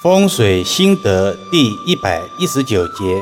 [0.00, 3.20] 风水心得第一百一十九节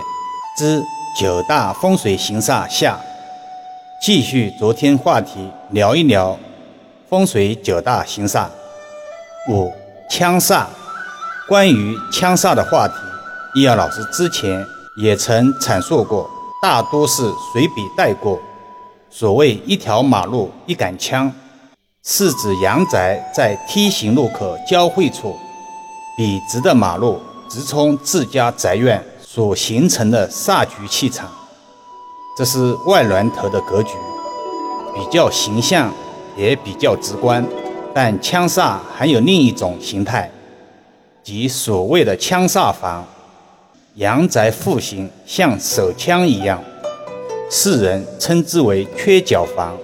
[0.59, 0.85] 之
[1.19, 3.01] 九大风水形煞下，
[4.03, 6.39] 继续昨天话题，聊一聊
[7.09, 8.49] 风水九大形煞。
[9.49, 9.73] 五
[10.11, 10.67] 枪煞，
[11.49, 12.95] 关于枪煞的话题，
[13.55, 14.63] 易遥老师之前
[14.99, 16.29] 也曾阐述过，
[16.61, 17.23] 大多是
[17.55, 18.39] 随笔带过。
[19.09, 21.33] 所谓一条马路一杆枪，
[22.05, 25.35] 是指阳宅在梯形路口交汇处。
[26.17, 31.31] 笔直的马路直冲自家宅院所形成的煞局气场，
[32.39, 33.93] 这是外峦头的格局，
[34.95, 35.93] 比较形象，
[36.35, 37.47] 也比较直观。
[37.95, 40.31] 但枪煞还有另一种形态，
[41.23, 43.05] 即所谓的枪煞房，
[43.97, 46.65] 阳宅户型像手枪一样，
[47.51, 49.77] 世人称之为缺角房。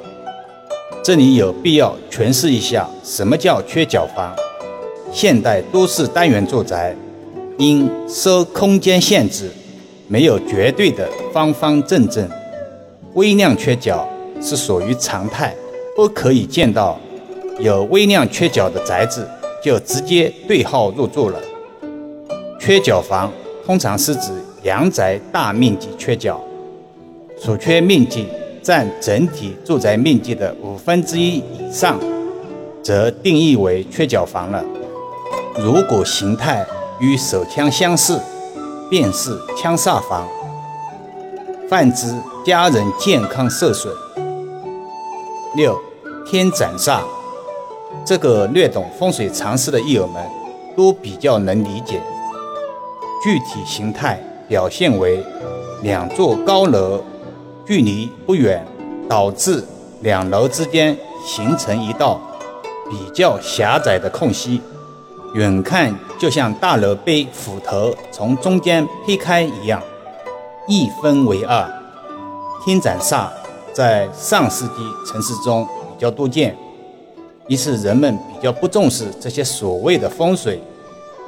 [1.05, 4.35] 这里有必要诠释一下，什么叫缺角房？
[5.13, 6.97] 现代都市单元住宅，
[7.59, 9.51] 因受空间限制，
[10.09, 12.27] 没有绝对的方方正正，
[13.13, 14.09] 微量缺角
[14.41, 15.55] 是属于常态。
[15.95, 16.99] 不可以见到
[17.61, 19.29] 有微量缺角的宅子，
[19.63, 21.39] 就直接对号入住了。
[22.59, 23.31] 缺角房
[23.67, 26.41] 通常是指阳宅大面积缺角，
[27.37, 28.25] 所缺面积
[28.63, 32.01] 占整体住宅面积的五分之一以上，
[32.83, 34.65] 则定义为缺角房了。
[35.59, 36.67] 如果形态
[36.99, 38.21] 与手枪相似，
[38.89, 40.27] 便是枪煞房，
[41.69, 42.15] 泛指
[42.45, 43.95] 家人健康受损。
[45.55, 45.79] 六
[46.25, 47.01] 天斩煞，
[48.05, 50.23] 这个略懂风水常识的益友们
[50.75, 52.01] 都比较能理解。
[53.23, 55.23] 具体形态表现为
[55.83, 57.05] 两座高楼
[57.67, 58.67] 距离不远，
[59.07, 59.63] 导致
[60.01, 62.19] 两楼之间形成一道
[62.89, 64.63] 比较狭窄的空隙。
[65.35, 69.83] 远看就像大楼被斧头从中间劈开一样，
[70.69, 71.67] 一分为二。
[72.65, 73.29] 天斩煞
[73.73, 74.75] 在上世纪
[75.07, 76.55] 城市中比较多见，
[77.49, 80.63] 一是人们比较不重视这些所谓的风水，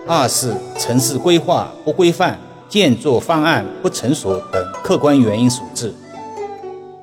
[0.06, 5.92] 二是城市规划不规范、建筑方案不成熟等客观原因所致。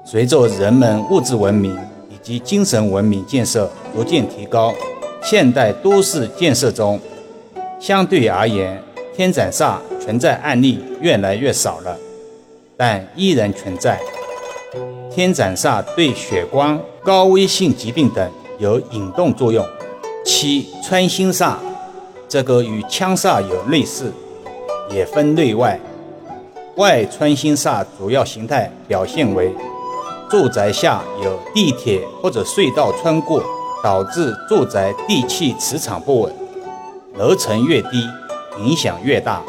[0.05, 1.75] 随着人们物质文明
[2.09, 4.71] 以及精神文明建设逐渐提高。
[5.23, 6.99] 现代都市建设中，
[7.79, 8.81] 相对而言，
[9.15, 11.95] 天斩煞存在案例越来越少了，
[12.75, 13.99] 但依然存在。
[15.13, 19.65] 天斩煞对血光、高危性疾病等有引动作用。
[20.25, 21.55] 七穿心煞，
[22.27, 24.11] 这个与枪煞有类似，
[24.89, 25.79] 也分内外。
[26.77, 29.53] 外穿心煞主要形态表现为
[30.29, 33.43] 住宅下有地铁或者隧道穿过。
[33.83, 36.33] 导致住宅地气磁场不稳，
[37.17, 38.07] 楼层越低，
[38.63, 39.41] 影响越大。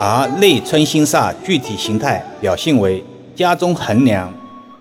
[0.00, 3.04] 而内穿心煞具体形态表现为
[3.34, 4.32] 家中横梁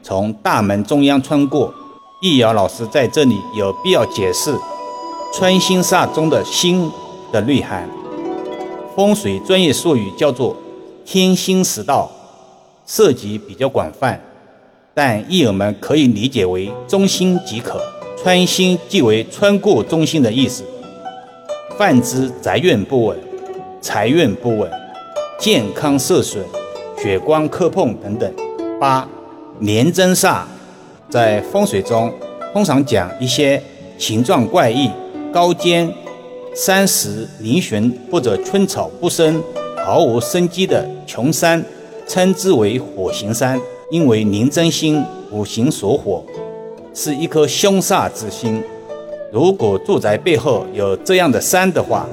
[0.03, 1.73] 从大门中央穿过。
[2.21, 4.55] 易遥老师在这里有必要解释
[5.33, 6.91] 穿心煞中的“心”
[7.31, 7.87] 的内涵。
[8.95, 10.55] 风水专业术语叫做
[11.05, 12.09] 天心十道，
[12.85, 14.19] 涉及比较广泛，
[14.95, 17.79] 但易友们可以理解为中心即可。
[18.21, 20.63] 穿心即为穿过中心的意思，
[21.77, 23.17] 泛指宅运不稳、
[23.79, 24.69] 财运不稳、
[25.39, 26.43] 健康受损、
[26.97, 28.33] 血光磕碰等等。
[28.79, 29.07] 八
[29.59, 30.41] 廉贞煞，
[31.09, 32.11] 在风水中
[32.51, 33.61] 通常讲一些
[33.97, 34.89] 形状怪异、
[35.31, 35.91] 高尖、
[36.55, 39.41] 山石嶙峋或者春草不生、
[39.85, 41.63] 毫无生机的穷山，
[42.07, 43.59] 称之为火形山，
[43.91, 46.23] 因为廉贞星五行属火。
[46.99, 48.63] 是一颗凶煞之星，
[49.31, 52.07] 如果住宅背后有这样的山的话，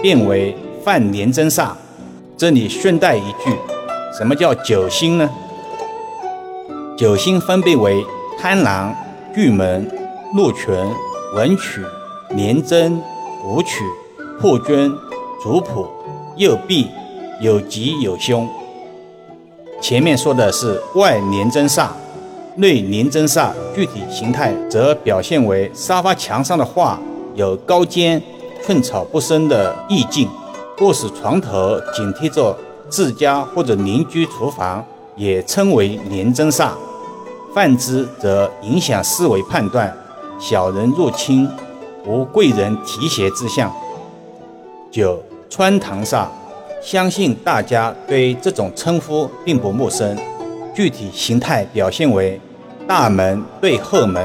[0.00, 1.72] 变为犯廉贞煞。
[2.34, 3.54] 这里顺带一句，
[4.16, 5.28] 什么叫九星呢？
[6.96, 8.02] 九星分别为
[8.38, 8.96] 贪狼、
[9.34, 9.86] 巨门、
[10.34, 10.74] 禄权、
[11.34, 11.84] 文曲、
[12.30, 12.98] 廉贞、
[13.44, 13.84] 武曲、
[14.40, 14.90] 破军、
[15.42, 15.86] 主仆、
[16.38, 16.88] 右弼，
[17.42, 18.48] 有吉有凶。
[19.78, 21.88] 前面说的是外廉贞煞。
[22.56, 27.00] 内廉贞煞具体形态则表现为沙发墙上的画
[27.34, 28.22] 有高尖、
[28.62, 30.28] 寸草不生的意境，
[30.80, 32.54] 卧室床头紧贴着
[32.90, 34.84] 自家或者邻居厨房，
[35.16, 36.72] 也称为廉贞煞。
[37.54, 39.94] 泛之则影响思维判断，
[40.38, 41.48] 小人入侵，
[42.06, 43.72] 无贵人提携之象。
[44.90, 46.26] 九穿堂煞，
[46.82, 50.14] 相信大家对这种称呼并不陌生。
[50.74, 52.40] 具体形态表现为
[52.86, 54.24] 大门对后门，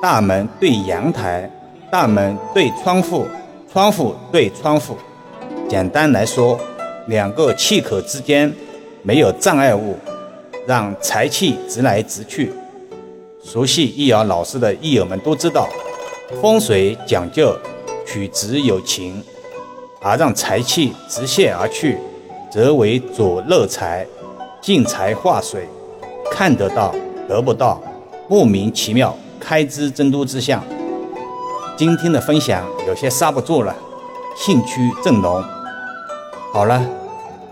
[0.00, 1.50] 大门对阳台，
[1.90, 3.26] 大门对窗户，
[3.70, 4.96] 窗户对窗户。
[5.68, 6.58] 简单来说，
[7.06, 8.52] 两个气口之间
[9.02, 9.96] 没有障碍物，
[10.66, 12.50] 让财气直来直去。
[13.42, 15.68] 熟悉易遥老师的易友们都知道，
[16.40, 17.54] 风水讲究
[18.06, 19.22] 取直有情，
[20.00, 21.98] 而让财气直线而去，
[22.50, 24.06] 则为左漏财，
[24.64, 25.68] 进财化水，
[26.32, 26.90] 看得到
[27.28, 27.78] 得不到，
[28.28, 30.64] 莫名其妙开支增多之象。
[31.76, 33.76] 今天的分享有些刹不住了，
[34.34, 35.44] 兴趣正浓。
[36.50, 36.82] 好了，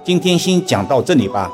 [0.03, 1.53] 今天先讲到这里吧。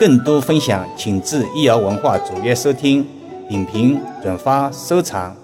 [0.00, 3.06] 更多分享，请至易瑶文化主页收听、
[3.46, 5.36] 点评、转发、收藏。